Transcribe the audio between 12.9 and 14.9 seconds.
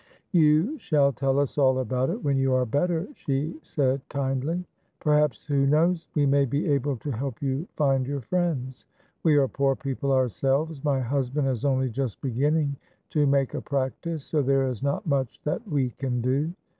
to make a practice, so there is